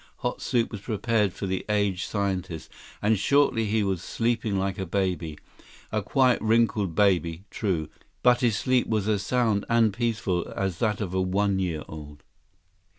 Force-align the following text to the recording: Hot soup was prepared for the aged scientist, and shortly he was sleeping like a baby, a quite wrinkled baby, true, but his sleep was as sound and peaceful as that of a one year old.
Hot 0.25 0.41
soup 0.41 0.71
was 0.71 0.81
prepared 0.81 1.31
for 1.31 1.45
the 1.45 1.63
aged 1.69 2.09
scientist, 2.09 2.71
and 3.03 3.19
shortly 3.19 3.65
he 3.65 3.83
was 3.83 4.01
sleeping 4.01 4.57
like 4.57 4.79
a 4.79 4.85
baby, 4.87 5.37
a 5.91 6.01
quite 6.01 6.41
wrinkled 6.41 6.95
baby, 6.95 7.43
true, 7.51 7.87
but 8.23 8.39
his 8.41 8.57
sleep 8.57 8.87
was 8.87 9.07
as 9.07 9.21
sound 9.21 9.63
and 9.69 9.93
peaceful 9.93 10.51
as 10.57 10.79
that 10.79 11.01
of 11.01 11.13
a 11.13 11.21
one 11.21 11.59
year 11.59 11.83
old. 11.87 12.23